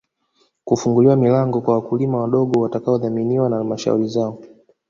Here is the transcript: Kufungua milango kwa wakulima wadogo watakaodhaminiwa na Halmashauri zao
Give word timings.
Kufungua 0.63 1.15
milango 1.15 1.61
kwa 1.61 1.73
wakulima 1.73 2.17
wadogo 2.21 2.61
watakaodhaminiwa 2.61 3.49
na 3.49 3.55
Halmashauri 3.55 4.07
zao 4.07 4.39